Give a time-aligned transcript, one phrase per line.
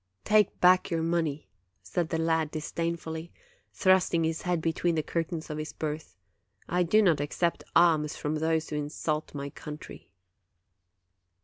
[0.33, 1.47] "Take back your money!'
[1.83, 3.31] said the lad, disdainfully,
[3.71, 6.15] thrusting his head between the curtains of his berth;
[6.67, 10.09] 'I do not accept alms from those who insult my country!'